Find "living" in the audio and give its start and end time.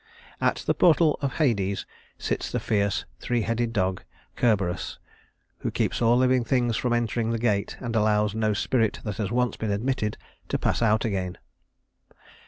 6.17-6.43